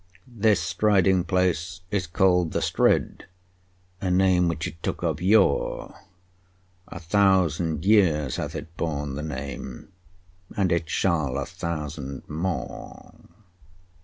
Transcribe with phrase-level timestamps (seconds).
[0.25, 3.25] [Footnote 1: "This striding place is called the 'Strid,'
[4.01, 5.93] A name which it took of yore;
[6.87, 9.89] A thousand years hath it borne the name,
[10.57, 13.13] And it shall a thousand more."